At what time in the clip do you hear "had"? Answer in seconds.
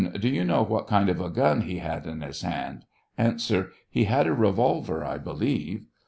1.77-2.07, 4.05-4.25